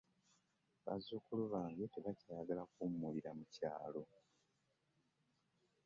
Bazzukulu 0.85 1.43
bange 1.53 1.85
tebakyayagala 1.93 2.63
kuwummulira 2.71 3.31
mu 3.37 3.45
kyalo. 3.53 4.03